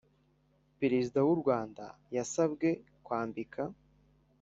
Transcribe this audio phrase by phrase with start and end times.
[0.79, 2.67] perezida w'u rwanda yasabwe
[3.05, 3.61] kwambika